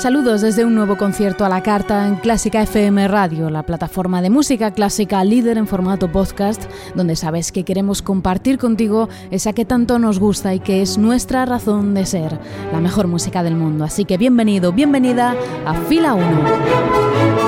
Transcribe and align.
Saludos 0.00 0.42
desde 0.42 0.64
un 0.64 0.76
nuevo 0.76 0.96
concierto 0.96 1.44
a 1.44 1.48
la 1.48 1.60
carta 1.60 2.06
en 2.06 2.14
Clásica 2.14 2.62
FM 2.62 3.08
Radio, 3.08 3.50
la 3.50 3.64
plataforma 3.64 4.22
de 4.22 4.30
música 4.30 4.70
clásica 4.70 5.24
líder 5.24 5.58
en 5.58 5.66
formato 5.66 6.12
podcast, 6.12 6.62
donde 6.94 7.16
sabes 7.16 7.50
que 7.50 7.64
queremos 7.64 8.00
compartir 8.00 8.58
contigo 8.58 9.08
esa 9.32 9.52
que 9.54 9.64
tanto 9.64 9.98
nos 9.98 10.20
gusta 10.20 10.54
y 10.54 10.60
que 10.60 10.82
es 10.82 10.98
nuestra 10.98 11.46
razón 11.46 11.94
de 11.94 12.06
ser, 12.06 12.38
la 12.72 12.78
mejor 12.78 13.08
música 13.08 13.42
del 13.42 13.56
mundo. 13.56 13.82
Así 13.82 14.04
que 14.04 14.18
bienvenido, 14.18 14.72
bienvenida 14.72 15.34
a 15.66 15.74
Fila 15.74 16.14
1. 16.14 17.47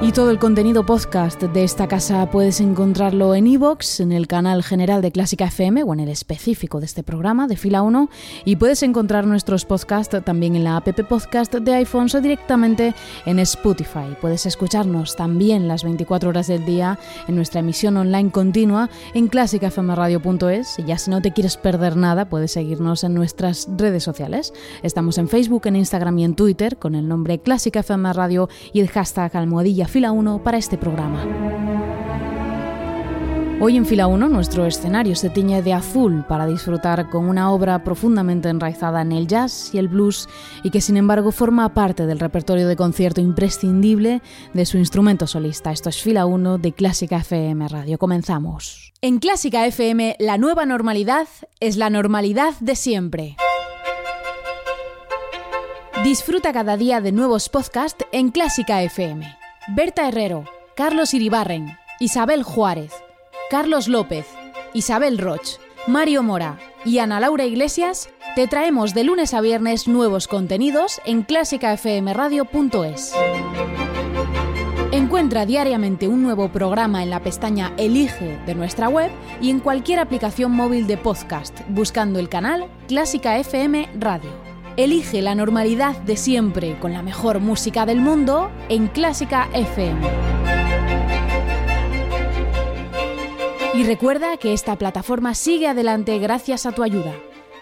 Y 0.00 0.12
todo 0.12 0.30
el 0.30 0.38
contenido 0.38 0.86
podcast 0.86 1.42
de 1.42 1.64
esta 1.64 1.88
casa 1.88 2.30
puedes 2.30 2.60
encontrarlo 2.60 3.34
en 3.34 3.48
iVoox, 3.48 3.98
en 3.98 4.12
el 4.12 4.28
canal 4.28 4.62
general 4.62 5.02
de 5.02 5.10
Clásica 5.10 5.46
FM 5.46 5.82
o 5.82 5.92
en 5.92 5.98
el 5.98 6.08
específico 6.08 6.78
de 6.78 6.86
este 6.86 7.02
programa 7.02 7.48
de 7.48 7.56
Fila 7.56 7.82
1 7.82 8.08
y 8.44 8.54
puedes 8.54 8.84
encontrar 8.84 9.26
nuestros 9.26 9.64
podcasts 9.64 10.16
también 10.24 10.54
en 10.54 10.62
la 10.62 10.76
app 10.76 10.88
podcast 11.08 11.52
de 11.52 11.74
iPhone 11.74 12.06
o 12.14 12.20
directamente 12.20 12.94
en 13.26 13.40
Spotify. 13.40 14.14
Puedes 14.20 14.46
escucharnos 14.46 15.16
también 15.16 15.66
las 15.66 15.82
24 15.82 16.28
horas 16.28 16.46
del 16.46 16.64
día 16.64 16.96
en 17.26 17.34
nuestra 17.34 17.58
emisión 17.58 17.96
online 17.96 18.30
continua 18.30 18.90
en 19.14 19.26
clásicafmradio.es 19.26 20.78
y 20.78 20.84
ya 20.84 20.96
si 20.96 21.10
no 21.10 21.20
te 21.20 21.32
quieres 21.32 21.56
perder 21.56 21.96
nada 21.96 22.28
puedes 22.28 22.52
seguirnos 22.52 23.02
en 23.02 23.14
nuestras 23.14 23.68
redes 23.76 24.04
sociales. 24.04 24.54
Estamos 24.84 25.18
en 25.18 25.28
Facebook, 25.28 25.66
en 25.66 25.74
Instagram 25.74 26.20
y 26.20 26.24
en 26.24 26.36
Twitter 26.36 26.76
con 26.76 26.94
el 26.94 27.08
nombre 27.08 27.40
Clásica 27.40 27.80
FM 27.80 28.12
Radio 28.12 28.48
y 28.72 28.78
el 28.78 28.88
hashtag 28.90 29.36
almohadilla 29.36 29.87
Fila 29.88 30.12
1 30.12 30.42
para 30.42 30.58
este 30.58 30.76
programa. 30.76 31.24
Hoy 33.60 33.76
en 33.76 33.86
Fila 33.86 34.06
1 34.06 34.28
nuestro 34.28 34.66
escenario 34.66 35.16
se 35.16 35.30
tiñe 35.30 35.62
de 35.62 35.72
azul 35.72 36.24
para 36.28 36.46
disfrutar 36.46 37.08
con 37.08 37.28
una 37.28 37.50
obra 37.50 37.82
profundamente 37.82 38.50
enraizada 38.50 39.00
en 39.02 39.12
el 39.12 39.26
jazz 39.26 39.70
y 39.72 39.78
el 39.78 39.88
blues 39.88 40.28
y 40.62 40.70
que 40.70 40.80
sin 40.80 40.96
embargo 40.96 41.32
forma 41.32 41.74
parte 41.74 42.06
del 42.06 42.20
repertorio 42.20 42.68
de 42.68 42.76
concierto 42.76 43.20
imprescindible 43.20 44.22
de 44.52 44.66
su 44.66 44.76
instrumento 44.78 45.26
solista. 45.26 45.72
Esto 45.72 45.88
es 45.88 46.00
Fila 46.02 46.26
1 46.26 46.58
de 46.58 46.72
Clásica 46.72 47.16
FM 47.16 47.66
Radio. 47.66 47.98
Comenzamos. 47.98 48.92
En 49.00 49.18
Clásica 49.18 49.66
FM 49.66 50.16
la 50.20 50.36
nueva 50.38 50.66
normalidad 50.66 51.26
es 51.60 51.78
la 51.78 51.88
normalidad 51.88 52.54
de 52.60 52.76
siempre. 52.76 53.36
Disfruta 56.04 56.52
cada 56.52 56.76
día 56.76 57.00
de 57.00 57.10
nuevos 57.10 57.48
podcasts 57.48 58.04
en 58.12 58.30
Clásica 58.30 58.82
FM. 58.82 59.47
Berta 59.70 60.08
Herrero, 60.08 60.44
Carlos 60.74 61.12
Iribarren, 61.12 61.76
Isabel 62.00 62.42
Juárez, 62.42 62.90
Carlos 63.50 63.86
López, 63.86 64.26
Isabel 64.72 65.18
Roch, 65.18 65.58
Mario 65.86 66.22
Mora 66.22 66.58
y 66.86 67.00
Ana 67.00 67.20
Laura 67.20 67.44
Iglesias 67.44 68.08
te 68.34 68.46
traemos 68.46 68.94
de 68.94 69.04
lunes 69.04 69.34
a 69.34 69.42
viernes 69.42 69.86
nuevos 69.86 70.26
contenidos 70.26 71.02
en 71.04 71.22
clásicafmradio.es. 71.22 73.12
Encuentra 74.90 75.44
diariamente 75.44 76.08
un 76.08 76.22
nuevo 76.22 76.48
programa 76.48 77.02
en 77.02 77.10
la 77.10 77.20
pestaña 77.20 77.74
Elige 77.76 78.38
de 78.46 78.54
nuestra 78.54 78.88
web 78.88 79.10
y 79.42 79.50
en 79.50 79.60
cualquier 79.60 79.98
aplicación 79.98 80.50
móvil 80.52 80.86
de 80.86 80.96
podcast 80.96 81.60
buscando 81.68 82.18
el 82.18 82.30
canal 82.30 82.70
Clásica 82.86 83.36
FM 83.36 83.90
Radio. 83.98 84.47
Elige 84.78 85.22
la 85.22 85.34
normalidad 85.34 85.96
de 86.02 86.16
siempre 86.16 86.78
con 86.78 86.92
la 86.92 87.02
mejor 87.02 87.40
música 87.40 87.84
del 87.84 88.00
mundo 88.00 88.48
en 88.68 88.86
Clásica 88.86 89.48
FM. 89.52 90.00
Y 93.74 93.82
recuerda 93.82 94.36
que 94.36 94.52
esta 94.52 94.76
plataforma 94.76 95.34
sigue 95.34 95.66
adelante 95.66 96.20
gracias 96.20 96.64
a 96.64 96.70
tu 96.70 96.84
ayuda. 96.84 97.12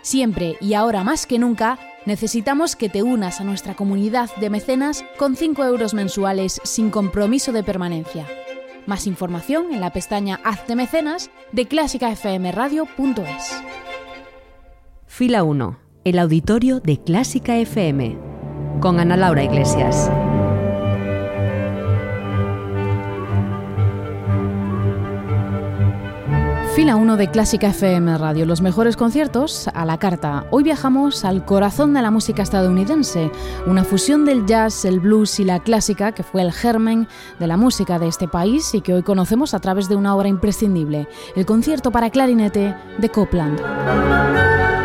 Siempre 0.03 0.59
y 0.61 0.75
ahora 0.75 1.05
más 1.05 1.25
que 1.25 1.39
nunca, 1.39 1.79
necesitamos 2.05 2.77
que 2.77 2.91
te 2.91 3.03
unas 3.03 3.41
a 3.41 3.45
nuestra 3.45 3.75
comunidad 3.75 4.29
de 4.37 4.51
mecenas 4.51 5.03
con 5.17 5.37
5 5.37 5.65
euros 5.65 5.95
mensuales 5.95 6.61
sin 6.65 6.91
compromiso 6.91 7.51
de 7.51 7.63
permanencia. 7.63 8.27
Más 8.85 9.07
información 9.07 9.73
en 9.73 9.81
la 9.81 9.91
pestaña 9.91 10.39
Hazte 10.45 10.77
mecenas 10.77 11.31
de 11.51 11.65
clásicafmradio.es. 11.65 13.63
Fila 15.07 15.45
1 15.45 15.86
el 16.07 16.21
auditorio 16.21 16.79
de 16.79 16.99
Clásica 16.99 17.57
FM, 17.57 18.17
con 18.79 19.01
Ana 19.01 19.17
Laura 19.17 19.43
Iglesias. 19.43 20.09
Fila 26.77 26.95
1 26.95 27.17
de 27.17 27.29
Clásica 27.29 27.71
FM 27.71 28.19
Radio, 28.19 28.47
los 28.47 28.61
mejores 28.61 28.97
conciertos 28.97 29.67
a 29.75 29.85
la 29.85 29.99
carta. 29.99 30.47
Hoy 30.53 30.63
viajamos 30.63 31.25
al 31.25 31.45
corazón 31.45 31.93
de 31.93 32.03
la 32.03 32.13
música 32.13 32.45
estadounidense, 32.45 33.33
una 33.67 33.83
fusión 33.83 34.25
del 34.25 34.47
jazz, 34.47 34.85
el 34.85 35.01
blues 35.01 35.41
y 35.41 35.45
la 35.45 35.59
clásica 35.59 36.13
que 36.13 36.23
fue 36.23 36.43
el 36.43 36.53
germen 36.53 37.09
de 37.41 37.49
la 37.49 37.57
música 37.57 37.99
de 37.99 38.07
este 38.07 38.29
país 38.29 38.73
y 38.75 38.81
que 38.81 38.95
hoy 38.95 39.03
conocemos 39.03 39.55
a 39.55 39.59
través 39.59 39.89
de 39.89 39.97
una 39.97 40.15
obra 40.15 40.29
imprescindible, 40.29 41.09
el 41.35 41.47
concierto 41.47 41.91
para 41.91 42.11
clarinete 42.11 42.77
de 42.99 43.09
Copland. 43.09 44.76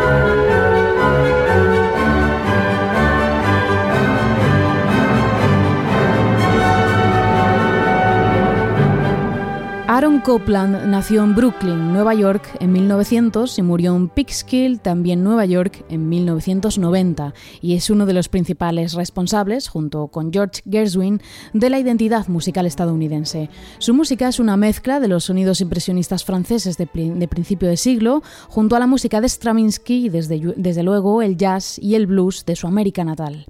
Aaron 10.02 10.20
Copland 10.22 10.88
nació 10.88 11.24
en 11.24 11.36
Brooklyn, 11.36 11.94
Nueva 11.94 12.16
York, 12.16 12.58
en 12.60 12.72
1900 12.72 13.60
y 13.60 13.62
murió 13.62 13.96
en 13.96 14.10
Peekskill, 14.10 14.80
también 14.80 15.24
Nueva 15.24 15.46
York, 15.46 15.86
en 15.90 16.10
1990, 16.10 17.36
y 17.62 17.76
es 17.76 17.88
uno 17.92 18.08
de 18.08 18.14
los 18.14 18.28
principales 18.28 18.94
responsables, 18.94 19.68
junto 19.68 20.08
con 20.08 20.34
George 20.34 20.64
Gershwin, 20.68 21.22
de 21.54 21.70
la 21.70 21.78
identidad 21.78 22.28
musical 22.30 22.66
estadounidense. 22.66 23.52
Su 23.78 23.94
música 23.94 24.28
es 24.28 24.40
una 24.40 24.58
mezcla 24.58 25.00
de 25.00 25.08
los 25.08 25.26
sonidos 25.26 25.62
impresionistas 25.62 26.26
franceses 26.26 26.78
de, 26.78 26.88
principio 27.28 27.70
de 27.70 27.78
siglo, 27.78 28.24
junto 28.48 28.76
a 28.76 28.80
la 28.80 28.88
música 28.88 29.22
de 29.22 29.30
Stravinsky 29.30 30.08
y 30.08 30.10
desde 30.10 30.82
luego 30.82 31.22
el 31.22 31.38
jazz 31.38 31.78
y 31.78 31.94
el 31.94 32.08
blues 32.08 32.44
de 32.48 32.56
su 32.56 32.66
América 32.66 33.04
natal. 33.04 33.46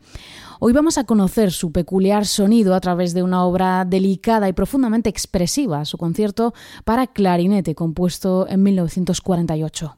Hoy 0.63 0.73
vamos 0.73 0.99
a 0.99 1.05
conocer 1.05 1.51
su 1.51 1.71
peculiar 1.71 2.27
sonido 2.27 2.75
a 2.75 2.79
través 2.81 3.15
de 3.15 3.23
una 3.23 3.43
obra 3.45 3.83
delicada 3.83 4.47
y 4.47 4.53
profundamente 4.53 5.09
expresiva, 5.09 5.85
su 5.85 5.97
concierto 5.97 6.53
para 6.85 7.07
clarinete, 7.07 7.73
compuesto 7.73 8.47
en 8.47 8.61
1948. 8.61 9.97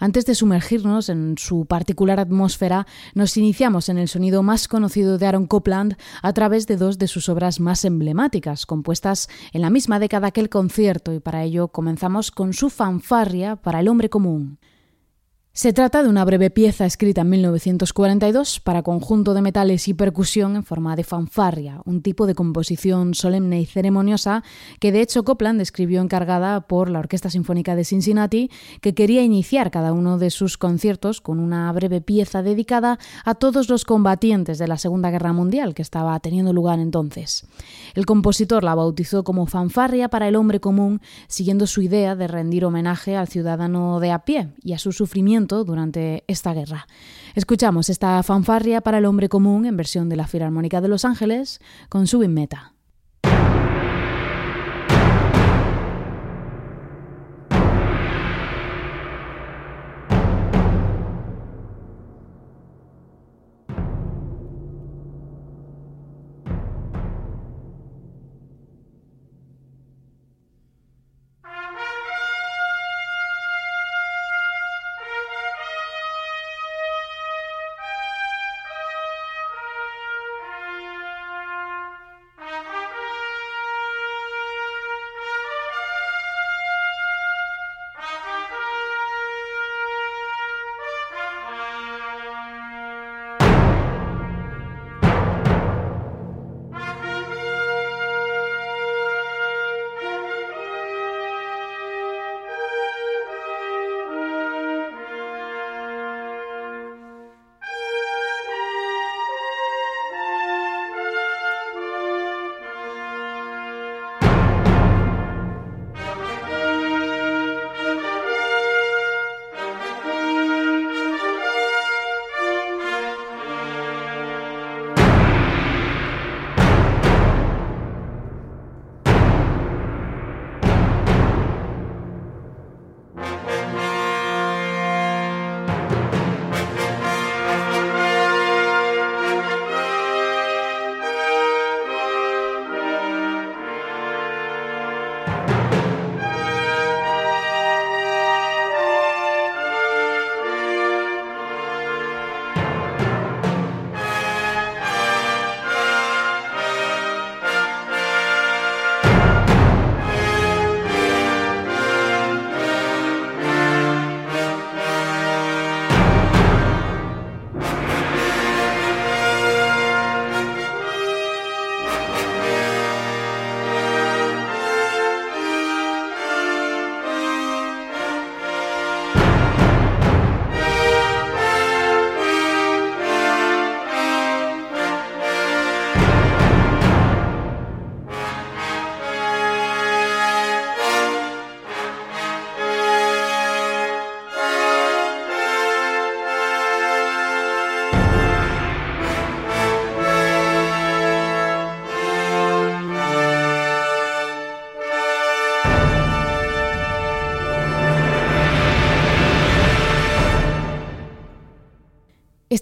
Antes 0.00 0.26
de 0.26 0.34
sumergirnos 0.34 1.08
en 1.08 1.36
su 1.38 1.64
particular 1.64 2.20
atmósfera, 2.20 2.86
nos 3.14 3.38
iniciamos 3.38 3.88
en 3.88 3.96
el 3.96 4.06
sonido 4.06 4.42
más 4.42 4.68
conocido 4.68 5.16
de 5.16 5.26
Aaron 5.26 5.46
Copland 5.46 5.96
a 6.20 6.34
través 6.34 6.66
de 6.66 6.76
dos 6.76 6.98
de 6.98 7.08
sus 7.08 7.30
obras 7.30 7.58
más 7.58 7.86
emblemáticas, 7.86 8.66
compuestas 8.66 9.30
en 9.54 9.62
la 9.62 9.70
misma 9.70 9.98
década 9.98 10.30
que 10.30 10.42
el 10.42 10.50
concierto, 10.50 11.14
y 11.14 11.20
para 11.20 11.42
ello 11.42 11.68
comenzamos 11.68 12.30
con 12.30 12.52
su 12.52 12.68
fanfarria 12.68 13.56
para 13.56 13.80
el 13.80 13.88
hombre 13.88 14.10
común. 14.10 14.58
Se 15.54 15.74
trata 15.74 16.02
de 16.02 16.08
una 16.08 16.24
breve 16.24 16.48
pieza 16.48 16.86
escrita 16.86 17.20
en 17.20 17.28
1942 17.28 18.58
para 18.60 18.82
conjunto 18.82 19.34
de 19.34 19.42
metales 19.42 19.86
y 19.86 19.92
percusión 19.92 20.56
en 20.56 20.64
forma 20.64 20.96
de 20.96 21.04
fanfarria, 21.04 21.82
un 21.84 22.00
tipo 22.00 22.26
de 22.26 22.34
composición 22.34 23.12
solemne 23.12 23.60
y 23.60 23.66
ceremoniosa 23.66 24.44
que 24.80 24.92
de 24.92 25.02
hecho 25.02 25.24
Copland 25.24 25.60
escribió 25.60 26.00
encargada 26.00 26.62
por 26.62 26.88
la 26.88 27.00
Orquesta 27.00 27.28
Sinfónica 27.28 27.76
de 27.76 27.84
Cincinnati, 27.84 28.50
que 28.80 28.94
quería 28.94 29.22
iniciar 29.24 29.70
cada 29.70 29.92
uno 29.92 30.16
de 30.16 30.30
sus 30.30 30.56
conciertos 30.56 31.20
con 31.20 31.38
una 31.38 31.70
breve 31.72 32.00
pieza 32.00 32.42
dedicada 32.42 32.98
a 33.26 33.34
todos 33.34 33.68
los 33.68 33.84
combatientes 33.84 34.56
de 34.56 34.68
la 34.68 34.78
Segunda 34.78 35.10
Guerra 35.10 35.34
Mundial 35.34 35.74
que 35.74 35.82
estaba 35.82 36.18
teniendo 36.20 36.54
lugar 36.54 36.78
entonces. 36.78 37.44
El 37.94 38.06
compositor 38.06 38.64
la 38.64 38.74
bautizó 38.74 39.22
como 39.22 39.44
fanfarria 39.44 40.08
para 40.08 40.28
el 40.28 40.36
hombre 40.36 40.60
común, 40.60 41.02
siguiendo 41.28 41.66
su 41.66 41.82
idea 41.82 42.16
de 42.16 42.26
rendir 42.26 42.64
homenaje 42.64 43.18
al 43.18 43.28
ciudadano 43.28 44.00
de 44.00 44.12
a 44.12 44.20
pie 44.20 44.48
y 44.62 44.72
a 44.72 44.78
su 44.78 44.92
sufrimiento 44.92 45.41
durante 45.46 46.24
esta 46.26 46.54
guerra. 46.54 46.86
Escuchamos 47.34 47.90
esta 47.90 48.22
fanfarria 48.22 48.80
para 48.80 48.98
el 48.98 49.04
hombre 49.04 49.28
común 49.28 49.66
en 49.66 49.76
versión 49.76 50.08
de 50.08 50.16
la 50.16 50.26
Filarmónica 50.26 50.80
de 50.80 50.88
Los 50.88 51.04
Ángeles 51.04 51.60
con 51.88 52.06
su 52.06 52.20
Meta. 52.28 52.71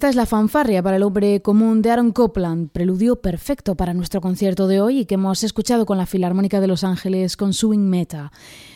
Esta 0.00 0.08
es 0.08 0.16
la 0.16 0.24
fanfarria 0.24 0.82
para 0.82 0.96
el 0.96 1.02
hombre 1.02 1.42
común 1.42 1.82
de 1.82 1.90
Aaron 1.90 2.12
Copland, 2.12 2.70
preludio 2.70 3.16
perfecto 3.20 3.74
para 3.74 3.92
nuestro 3.92 4.22
concierto 4.22 4.66
de 4.66 4.80
hoy 4.80 5.00
y 5.00 5.04
que 5.04 5.16
hemos 5.16 5.44
escuchado 5.44 5.84
con 5.84 5.98
la 5.98 6.06
Filarmónica 6.06 6.58
de 6.62 6.68
Los 6.68 6.84
Ángeles 6.84 7.36
con 7.36 7.52
Swing 7.52 7.80
Meta. 7.80 8.32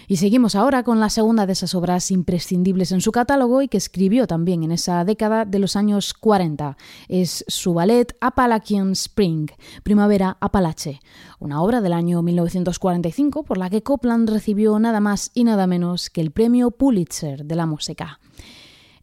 Y 0.07 0.17
seguimos 0.17 0.55
ahora 0.55 0.83
con 0.83 1.01
la 1.01 1.09
segunda 1.09 1.47
de 1.47 1.55
esas 1.55 1.75
obras 1.75 2.11
imprescindibles 2.11 2.93
en 2.93 3.01
su 3.01 3.11
catálogo 3.11 3.63
y 3.63 3.69
que 3.69 3.79
escribió 3.79 4.27
también 4.27 4.65
en 4.65 4.73
esa 4.73 5.03
década 5.07 5.47
de 5.47 5.59
los 5.61 5.77
años 5.77 6.13
40. 6.13 6.77
Es 7.09 7.43
su 7.49 7.73
ballet 7.73 8.15
Appalachian 8.21 8.93
Spring, 8.93 9.49
Primavera 9.83 10.37
Apalache, 10.43 11.01
una 11.39 11.63
obra 11.63 11.81
del 11.81 11.95
año 11.95 12.21
1945 12.21 13.45
por 13.45 13.57
la 13.57 13.71
que 13.71 13.83
Copland 13.83 14.29
recibió 14.29 14.79
nada 14.79 15.01
más 15.01 15.31
y 15.33 15.45
nada 15.45 15.67
menos 15.67 16.11
que 16.11 16.21
el 16.21 16.33
premio 16.33 16.71
Pulitzer 16.71 17.47
de 17.47 17.57
la 17.57 17.65
música. 17.65 18.21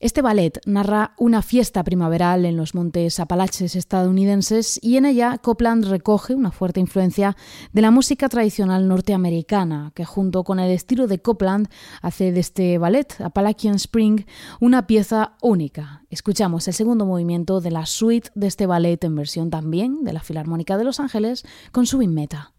Este 0.01 0.23
ballet 0.23 0.59
narra 0.65 1.13
una 1.19 1.43
fiesta 1.43 1.83
primaveral 1.83 2.45
en 2.45 2.57
los 2.57 2.73
montes 2.73 3.19
Apalaches 3.19 3.75
estadounidenses 3.75 4.79
y 4.81 4.97
en 4.97 5.05
ella 5.05 5.37
Copland 5.37 5.85
recoge 5.85 6.33
una 6.33 6.49
fuerte 6.49 6.79
influencia 6.79 7.37
de 7.71 7.83
la 7.83 7.91
música 7.91 8.27
tradicional 8.27 8.87
norteamericana, 8.87 9.91
que 9.93 10.03
junto 10.03 10.43
con 10.43 10.59
el 10.59 10.71
estilo 10.71 11.05
de 11.05 11.21
Copland 11.21 11.67
hace 12.01 12.31
de 12.31 12.39
este 12.39 12.79
ballet, 12.79 13.21
Appalachian 13.21 13.75
Spring, 13.75 14.25
una 14.59 14.87
pieza 14.87 15.37
única. 15.39 16.03
Escuchamos 16.09 16.67
el 16.67 16.73
segundo 16.73 17.05
movimiento 17.05 17.61
de 17.61 17.69
la 17.69 17.85
suite 17.85 18.31
de 18.33 18.47
este 18.47 18.65
ballet 18.65 19.03
en 19.03 19.13
versión 19.13 19.51
también 19.51 20.03
de 20.03 20.13
la 20.13 20.21
Filarmónica 20.21 20.79
de 20.79 20.83
Los 20.83 20.99
Ángeles 20.99 21.45
con 21.71 21.85
su 21.85 21.99
Meta. 21.99 22.53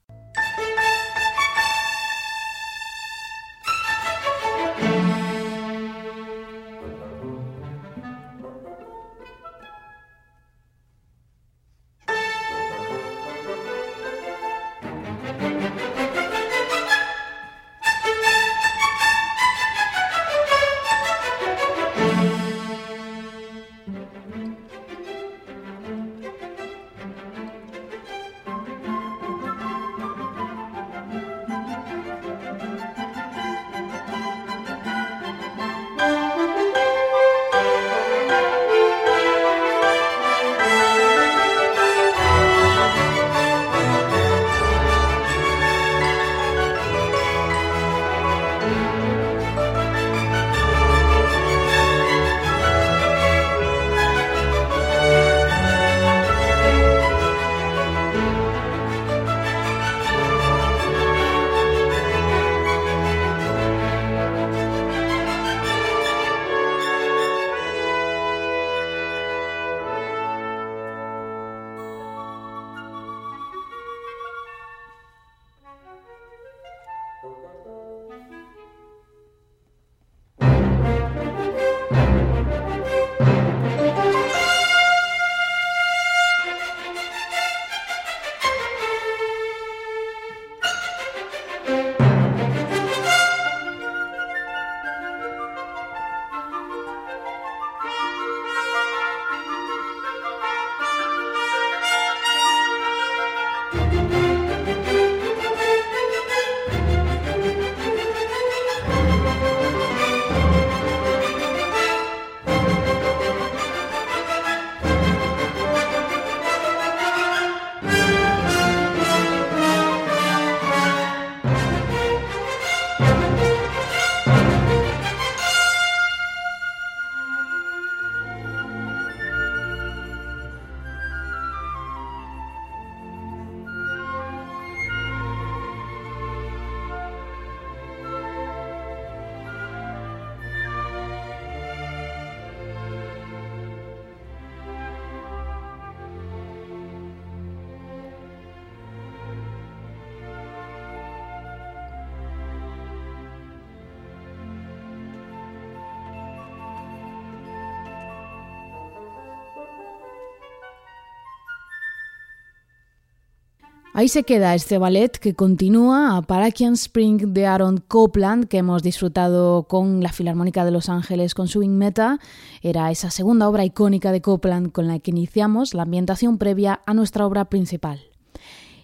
Ahí 163.95 164.09
se 164.09 164.23
queda 164.23 164.55
este 164.55 164.79
ballet 164.79 165.19
que 165.19 165.35
continúa 165.35 166.17
a 166.17 166.23
Parakian 166.23 166.73
Spring 166.73 167.35
de 167.35 167.45
Aaron 167.45 167.77
Copland, 167.77 168.49
que 168.49 168.57
hemos 168.57 168.83
disfrutado 168.83 169.65
con 169.65 170.03
la 170.03 170.15
Filarmónica 170.15 170.65
de 170.65 170.71
Los 170.71 170.89
Ángeles 170.89 171.35
con 171.35 171.47
Swing 171.47 171.77
Meta. 171.77 172.19
Era 172.63 172.91
esa 172.91 173.11
segunda 173.11 173.51
obra 173.51 173.67
icónica 173.67 174.11
de 174.11 174.23
Copland 174.23 174.73
con 174.73 174.89
la 174.89 174.99
que 174.99 175.11
iniciamos 175.11 175.75
la 175.75 175.83
ambientación 175.83 176.39
previa 176.39 176.81
a 176.87 176.95
nuestra 176.95 177.27
obra 177.27 177.45
principal. 177.51 178.01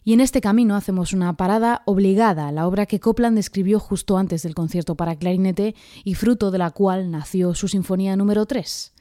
Y 0.04 0.12
en 0.12 0.20
este 0.20 0.42
camino 0.42 0.76
hacemos 0.76 1.14
una 1.14 1.34
parada 1.38 1.80
obligada 1.86 2.48
a 2.48 2.52
la 2.52 2.66
obra 2.66 2.84
que 2.84 3.00
Copland 3.00 3.38
escribió 3.38 3.80
justo 3.80 4.18
antes 4.18 4.42
del 4.42 4.54
concierto 4.54 4.94
para 4.94 5.16
clarinete 5.16 5.74
y 6.04 6.16
fruto 6.16 6.50
de 6.50 6.58
la 6.58 6.70
cual 6.70 7.10
nació 7.10 7.54
su 7.54 7.68
Sinfonía 7.68 8.14
número 8.14 8.44
3. 8.44 8.92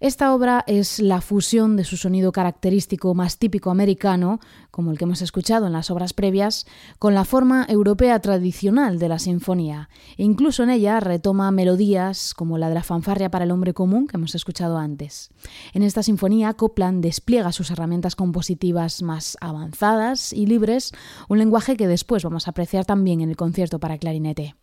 Esta 0.00 0.34
obra 0.34 0.64
es 0.66 0.98
la 0.98 1.20
fusión 1.20 1.76
de 1.76 1.84
su 1.84 1.98
sonido 1.98 2.32
característico 2.32 3.14
más 3.14 3.36
típico 3.36 3.70
americano, 3.70 4.40
como 4.70 4.90
el 4.90 4.96
que 4.96 5.04
hemos 5.04 5.20
escuchado 5.20 5.66
en 5.66 5.74
las 5.74 5.90
obras 5.90 6.14
previas, 6.14 6.66
con 6.98 7.14
la 7.14 7.26
forma 7.26 7.66
europea 7.68 8.18
tradicional 8.20 8.98
de 8.98 9.08
la 9.08 9.18
sinfonía. 9.18 9.90
E 10.16 10.24
incluso 10.24 10.62
en 10.62 10.70
ella 10.70 11.00
retoma 11.00 11.50
melodías 11.50 12.32
como 12.32 12.56
la 12.56 12.70
de 12.70 12.76
la 12.76 12.82
fanfarria 12.82 13.30
para 13.30 13.44
el 13.44 13.50
hombre 13.50 13.74
común 13.74 14.06
que 14.06 14.16
hemos 14.16 14.34
escuchado 14.34 14.78
antes. 14.78 15.28
En 15.74 15.82
esta 15.82 16.02
sinfonía, 16.02 16.54
Copland 16.54 17.02
despliega 17.02 17.52
sus 17.52 17.70
herramientas 17.70 18.16
compositivas 18.16 19.02
más 19.02 19.36
avanzadas 19.42 20.32
y 20.32 20.46
libres, 20.46 20.92
un 21.28 21.38
lenguaje 21.38 21.76
que 21.76 21.88
después 21.88 22.24
vamos 22.24 22.46
a 22.46 22.52
apreciar 22.52 22.86
también 22.86 23.20
en 23.20 23.28
el 23.28 23.36
concierto 23.36 23.78
para 23.78 23.98
clarinete. 23.98 24.54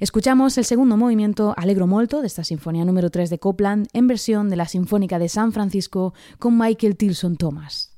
Escuchamos 0.00 0.58
el 0.58 0.64
segundo 0.64 0.96
movimiento 0.96 1.54
Alegro 1.56 1.86
Molto 1.86 2.20
de 2.20 2.26
esta 2.26 2.44
sinfonía 2.44 2.84
número 2.84 3.10
3 3.10 3.30
de 3.30 3.38
Copland 3.38 3.86
en 3.92 4.06
versión 4.06 4.50
de 4.50 4.56
la 4.56 4.66
Sinfónica 4.66 5.18
de 5.18 5.28
San 5.28 5.52
Francisco 5.52 6.14
con 6.38 6.58
Michael 6.58 6.96
Tilson 6.96 7.36
Thomas. 7.36 7.93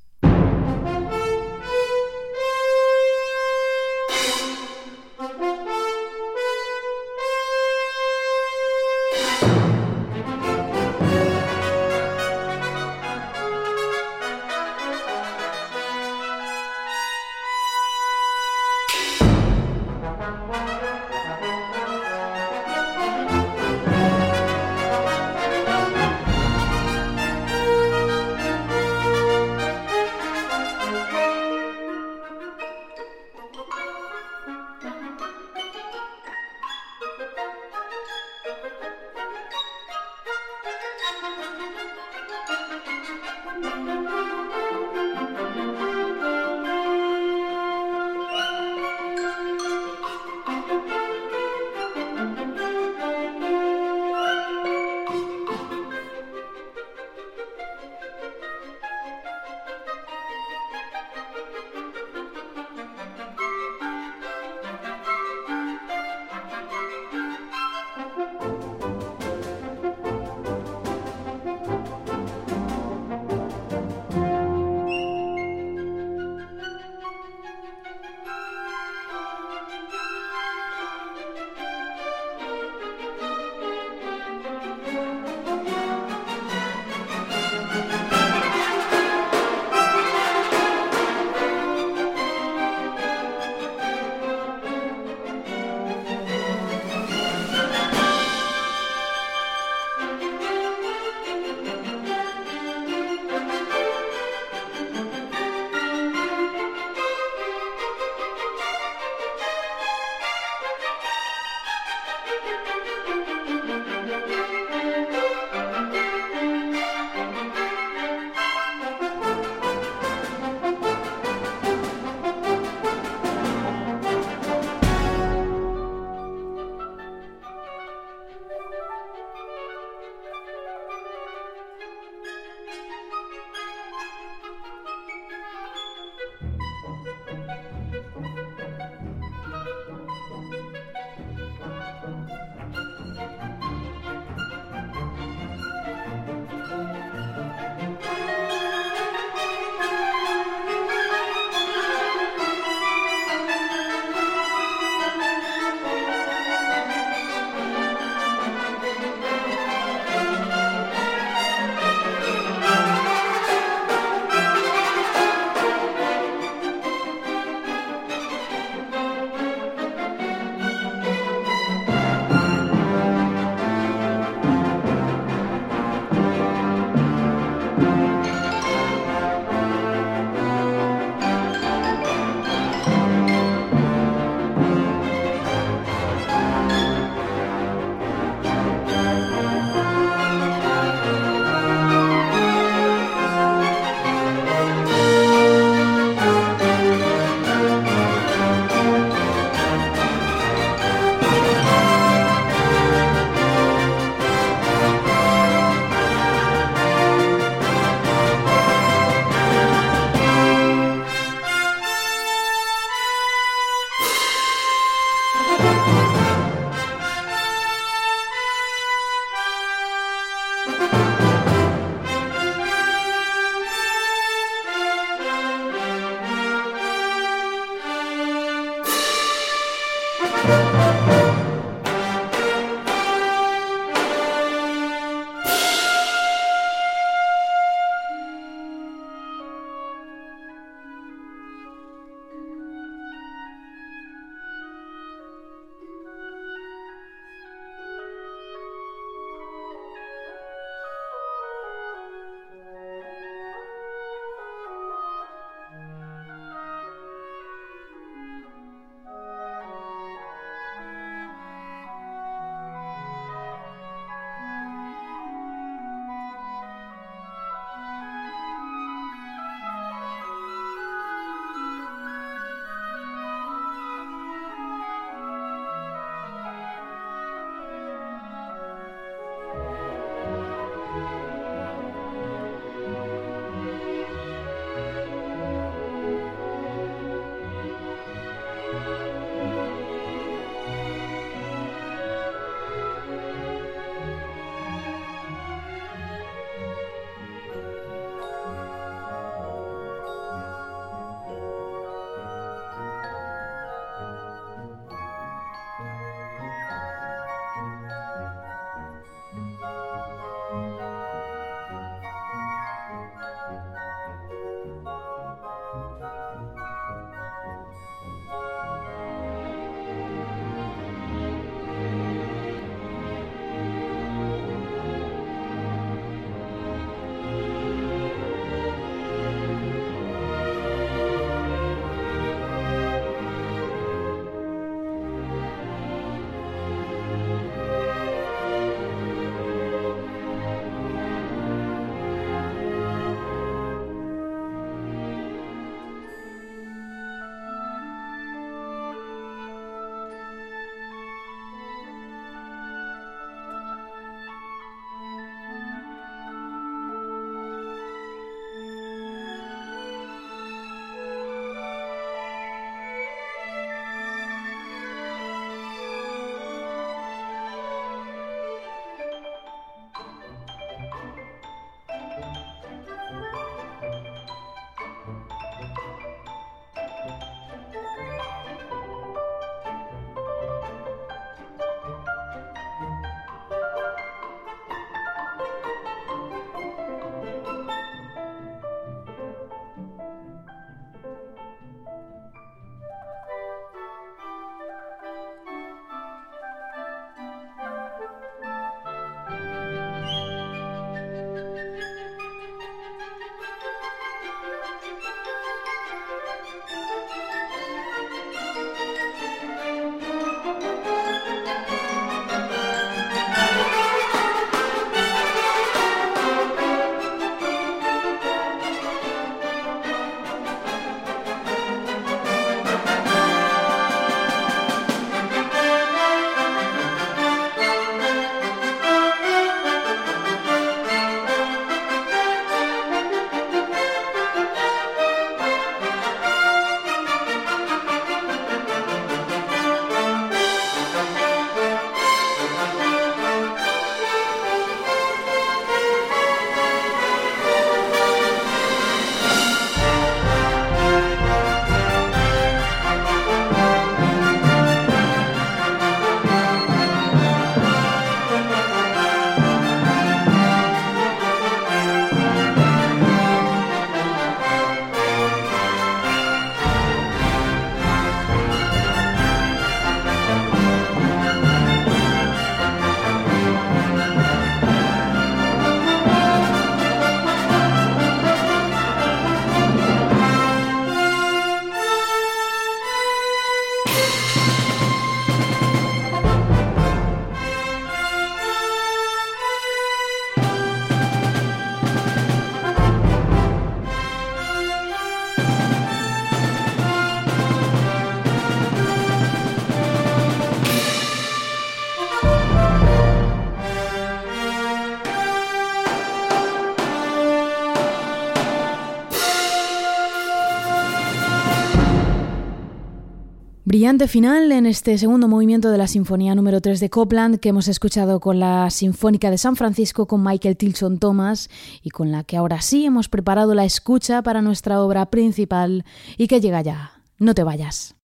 Final 513.87 514.51
en 514.51 514.65
este 514.65 514.97
segundo 514.97 515.29
movimiento 515.29 515.71
de 515.71 515.77
la 515.77 515.87
Sinfonía 515.87 516.35
número 516.35 516.59
3 516.59 516.81
de 516.81 516.89
Copland 516.89 517.39
que 517.39 517.49
hemos 517.49 517.69
escuchado 517.69 518.19
con 518.19 518.37
la 518.37 518.69
Sinfónica 518.69 519.31
de 519.31 519.37
San 519.37 519.55
Francisco 519.55 520.07
con 520.07 520.21
Michael 520.23 520.57
Tilson 520.57 520.99
Thomas 520.99 521.49
y 521.81 521.89
con 521.89 522.11
la 522.11 522.25
que 522.25 522.35
ahora 522.35 522.59
sí 522.59 522.85
hemos 522.85 523.07
preparado 523.07 523.55
la 523.55 523.63
escucha 523.63 524.21
para 524.23 524.41
nuestra 524.41 524.81
obra 524.81 525.05
principal 525.05 525.85
y 526.17 526.27
que 526.27 526.41
llega 526.41 526.61
ya. 526.61 527.01
No 527.17 527.33
te 527.33 527.43
vayas. 527.43 527.95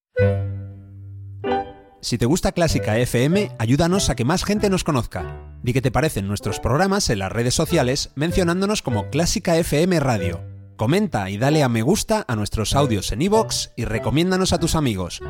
Si 1.99 2.17
te 2.17 2.25
gusta 2.27 2.53
Clásica 2.53 2.97
FM, 2.97 3.51
ayúdanos 3.59 4.09
a 4.09 4.15
que 4.15 4.23
más 4.23 4.45
gente 4.45 4.69
nos 4.69 4.85
conozca. 4.85 5.57
Di 5.63 5.73
qué 5.73 5.81
te 5.81 5.91
parecen 5.91 6.29
nuestros 6.29 6.61
programas 6.61 7.09
en 7.09 7.19
las 7.19 7.31
redes 7.31 7.55
sociales 7.55 8.11
mencionándonos 8.15 8.81
como 8.81 9.09
Clásica 9.09 9.57
FM 9.57 9.99
Radio. 9.99 10.41
Comenta 10.77 11.29
y 11.29 11.37
dale 11.37 11.61
a 11.61 11.67
me 11.67 11.81
gusta 11.81 12.23
a 12.25 12.37
nuestros 12.37 12.73
audios 12.73 13.11
en 13.11 13.21
iVoox 13.21 13.71
y 13.75 13.83
recomiéndanos 13.83 14.53
a 14.53 14.59
tus 14.59 14.75
amigos 14.75 15.21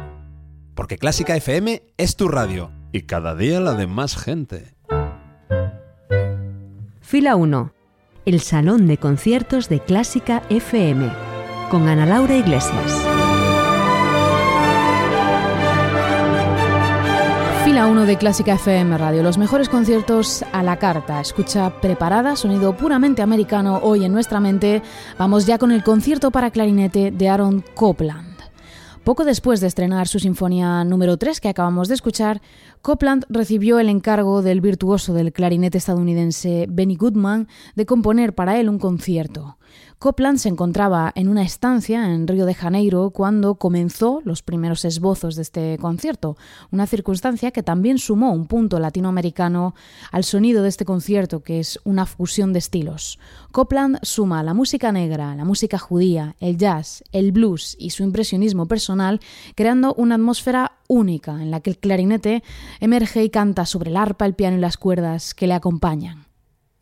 porque 0.76 0.98
Clásica 0.98 1.36
FM 1.36 1.84
es 1.98 2.16
tu 2.16 2.28
radio 2.28 2.72
y 2.92 3.04
cada 3.04 3.36
día 3.36 3.60
la 3.60 3.74
de 3.74 3.88
más 3.88 4.18
gente. 4.18 4.74
Fila 7.02 7.36
1. 7.36 7.74
El 8.26 8.40
Salón 8.40 8.88
de 8.88 8.98
Conciertos 8.98 9.70
de 9.70 9.80
Clásica 9.80 10.44
FM 10.50 11.12
con 11.70 11.88
Ana 11.88 12.06
Laura 12.06 12.36
Iglesias. 12.36 13.06
Fila 17.66 17.88
1 17.88 18.06
de 18.06 18.18
Clásica 18.18 18.54
FM 18.54 18.98
Radio, 18.98 19.24
los 19.24 19.38
mejores 19.38 19.70
conciertos 19.70 20.44
a 20.52 20.64
la 20.64 20.78
carta. 20.78 21.22
Escucha 21.22 21.82
preparada, 21.82 22.36
sonido 22.36 22.78
puramente 22.78 23.22
americano 23.22 23.80
hoy 23.82 24.06
en 24.06 24.12
nuestra 24.12 24.40
mente. 24.40 24.82
Vamos 25.18 25.46
ya 25.46 25.58
con 25.58 25.72
el 25.72 25.84
concierto 25.84 26.30
para 26.30 26.52
clarinete 26.52 27.12
de 27.12 27.30
Aaron 27.30 27.64
Copland. 27.74 28.33
Poco 29.04 29.26
después 29.26 29.60
de 29.60 29.68
estrenar 29.68 30.08
su 30.08 30.20
sinfonía 30.20 30.86
número 30.86 31.18
3 31.18 31.42
que 31.42 31.50
acabamos 31.50 31.90
de 31.90 31.94
escuchar, 31.94 32.42
Copland 32.82 33.26
recibió 33.28 33.80
el 33.80 33.90
encargo 33.90 34.42
del 34.42 34.62
virtuoso 34.62 35.14
del 35.14 35.34
clarinete 35.34 35.78
estadounidense 35.78 36.68
Benny 36.70 36.96
Goodman 36.96 37.50
de 37.76 37.86
componer 37.86 38.34
para 38.34 38.58
él 38.62 38.70
un 38.70 38.80
concierto. 38.80 39.58
Copland 40.04 40.38
se 40.38 40.50
encontraba 40.50 41.14
en 41.16 41.30
una 41.30 41.44
estancia 41.44 42.14
en 42.14 42.28
Río 42.28 42.46
de 42.46 42.54
Janeiro 42.54 43.12
cuando 43.12 43.56
comenzó 43.56 44.22
los 44.26 44.42
primeros 44.42 44.84
esbozos 44.84 45.38
de 45.38 45.44
este 45.44 45.78
concierto, 45.78 46.36
una 46.72 46.88
circunstancia 46.88 47.52
que 47.52 47.64
también 47.64 47.98
sumó 47.98 48.34
un 48.34 48.48
punto 48.48 48.80
latinoamericano 48.80 49.76
al 50.12 50.26
sonido 50.26 50.62
de 50.62 50.68
este 50.68 50.84
concierto, 50.84 51.42
que 51.42 51.62
es 51.62 51.80
una 51.86 52.06
fusión 52.06 52.52
de 52.52 52.60
estilos. 52.60 53.18
Copland 53.54 54.00
suma 54.02 54.44
la 54.44 54.54
música 54.54 54.92
negra, 54.92 55.38
la 55.38 55.46
música 55.46 55.78
judía, 55.78 56.36
el 56.42 56.58
jazz, 56.58 57.06
el 57.14 57.32
blues 57.32 57.78
y 57.80 57.92
su 57.92 58.04
impresionismo 58.04 58.66
personal, 58.66 59.22
creando 59.56 59.94
una 59.94 60.16
atmósfera 60.16 60.80
única 60.90 61.42
en 61.42 61.50
la 61.50 61.62
que 61.62 61.70
el 61.70 61.78
clarinete 61.78 62.44
emerge 62.82 63.24
y 63.24 63.30
canta 63.30 63.66
sobre 63.66 63.90
el 63.90 63.96
arpa, 63.96 64.26
el 64.26 64.36
piano 64.36 64.58
y 64.58 64.60
las 64.60 64.76
cuerdas 64.76 65.34
que 65.34 65.48
le 65.48 65.54
acompañan. 65.54 66.23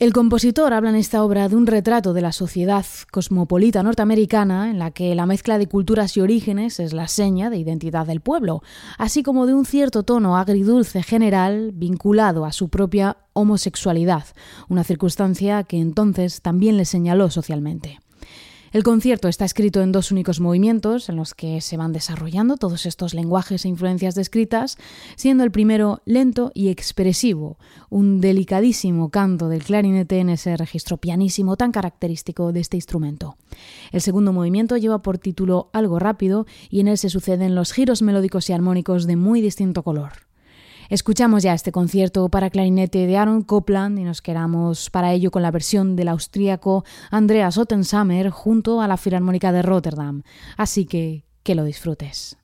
El 0.01 0.13
compositor 0.13 0.73
habla 0.73 0.89
en 0.89 0.95
esta 0.95 1.23
obra 1.23 1.47
de 1.47 1.55
un 1.55 1.67
retrato 1.67 2.13
de 2.13 2.21
la 2.21 2.31
sociedad 2.31 2.83
cosmopolita 3.11 3.83
norteamericana 3.83 4.71
en 4.71 4.79
la 4.79 4.89
que 4.89 5.13
la 5.13 5.27
mezcla 5.27 5.59
de 5.59 5.67
culturas 5.67 6.17
y 6.17 6.21
orígenes 6.21 6.79
es 6.79 6.91
la 6.91 7.07
seña 7.07 7.51
de 7.51 7.57
identidad 7.57 8.07
del 8.07 8.19
pueblo, 8.19 8.63
así 8.97 9.21
como 9.21 9.45
de 9.45 9.53
un 9.53 9.63
cierto 9.63 10.01
tono 10.01 10.37
agridulce 10.37 11.03
general 11.03 11.71
vinculado 11.71 12.45
a 12.45 12.51
su 12.51 12.69
propia 12.69 13.17
homosexualidad, 13.33 14.25
una 14.69 14.83
circunstancia 14.83 15.65
que 15.65 15.77
entonces 15.77 16.41
también 16.41 16.77
le 16.77 16.85
señaló 16.85 17.29
socialmente. 17.29 17.99
El 18.71 18.83
concierto 18.83 19.27
está 19.27 19.43
escrito 19.43 19.81
en 19.81 19.91
dos 19.91 20.11
únicos 20.11 20.39
movimientos 20.39 21.09
en 21.09 21.17
los 21.17 21.33
que 21.33 21.59
se 21.59 21.75
van 21.75 21.91
desarrollando 21.91 22.55
todos 22.55 22.85
estos 22.85 23.13
lenguajes 23.13 23.65
e 23.65 23.67
influencias 23.67 24.15
descritas, 24.15 24.77
siendo 25.17 25.43
el 25.43 25.51
primero 25.51 26.01
lento 26.05 26.53
y 26.53 26.69
expresivo, 26.69 27.57
un 27.89 28.21
delicadísimo 28.21 29.09
canto 29.09 29.49
del 29.49 29.65
clarinete 29.65 30.19
en 30.19 30.29
ese 30.29 30.55
registro 30.55 30.95
pianísimo 30.95 31.57
tan 31.57 31.73
característico 31.73 32.53
de 32.53 32.61
este 32.61 32.77
instrumento. 32.77 33.35
El 33.91 33.99
segundo 33.99 34.31
movimiento 34.31 34.77
lleva 34.77 35.01
por 35.01 35.17
título 35.17 35.69
Algo 35.73 35.99
rápido 35.99 36.45
y 36.69 36.79
en 36.79 36.87
él 36.87 36.97
se 36.97 37.09
suceden 37.09 37.55
los 37.55 37.73
giros 37.73 38.01
melódicos 38.01 38.49
y 38.49 38.53
armónicos 38.53 39.05
de 39.05 39.17
muy 39.17 39.41
distinto 39.41 39.83
color. 39.83 40.30
Escuchamos 40.91 41.41
ya 41.41 41.53
este 41.53 41.71
concierto 41.71 42.27
para 42.27 42.49
clarinete 42.49 43.07
de 43.07 43.15
Aaron 43.15 43.43
Copland 43.43 43.97
y 43.97 44.03
nos 44.03 44.21
quedamos 44.21 44.89
para 44.89 45.13
ello 45.13 45.31
con 45.31 45.41
la 45.41 45.49
versión 45.49 45.95
del 45.95 46.09
austríaco 46.09 46.83
Andreas 47.11 47.57
Ottensamer 47.57 48.29
junto 48.29 48.81
a 48.81 48.89
la 48.89 48.97
Filarmónica 48.97 49.53
de 49.53 49.61
Rotterdam. 49.61 50.23
Así 50.57 50.83
que 50.85 51.23
que 51.43 51.55
lo 51.55 51.63
disfrutes. 51.63 52.40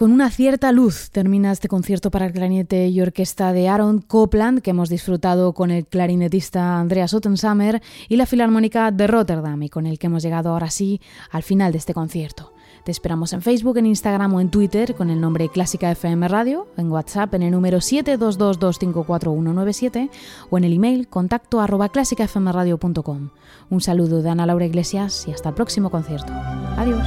Con 0.00 0.10
una 0.12 0.30
cierta 0.30 0.72
luz 0.72 1.10
termina 1.10 1.52
este 1.52 1.68
concierto 1.68 2.10
para 2.10 2.32
clarinete 2.32 2.88
y 2.88 3.02
orquesta 3.02 3.52
de 3.52 3.68
Aaron 3.68 4.00
Copland 4.00 4.62
que 4.62 4.70
hemos 4.70 4.88
disfrutado 4.88 5.52
con 5.52 5.70
el 5.70 5.84
clarinetista 5.84 6.80
Andreas 6.80 7.12
Ottensamer 7.12 7.82
y 8.08 8.16
la 8.16 8.24
Filarmónica 8.24 8.92
de 8.92 9.06
Rotterdam 9.06 9.62
y 9.62 9.68
con 9.68 9.84
el 9.84 9.98
que 9.98 10.06
hemos 10.06 10.22
llegado 10.22 10.52
ahora 10.52 10.70
sí 10.70 11.02
al 11.30 11.42
final 11.42 11.72
de 11.72 11.76
este 11.76 11.92
concierto. 11.92 12.54
Te 12.82 12.92
esperamos 12.92 13.34
en 13.34 13.42
Facebook, 13.42 13.76
en 13.76 13.84
Instagram 13.84 14.32
o 14.32 14.40
en 14.40 14.48
Twitter 14.48 14.94
con 14.94 15.10
el 15.10 15.20
nombre 15.20 15.50
Clásica 15.50 15.90
FM 15.90 16.28
Radio, 16.28 16.66
en 16.78 16.90
WhatsApp 16.90 17.34
en 17.34 17.42
el 17.42 17.50
número 17.50 17.80
722254197 17.80 20.08
o 20.48 20.56
en 20.56 20.64
el 20.64 20.72
email 20.72 21.08
contacto 21.08 21.60
arroba 21.60 21.90
clásicafmradio.com. 21.90 23.28
Un 23.68 23.80
saludo 23.82 24.22
de 24.22 24.30
Ana 24.30 24.46
Laura 24.46 24.64
Iglesias 24.64 25.28
y 25.28 25.32
hasta 25.32 25.50
el 25.50 25.54
próximo 25.54 25.90
concierto. 25.90 26.32
Adiós. 26.78 27.06